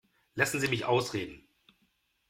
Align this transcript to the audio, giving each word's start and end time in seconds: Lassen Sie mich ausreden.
Lassen 0.33 0.59
Sie 0.59 0.67
mich 0.67 0.85
ausreden. 0.85 1.47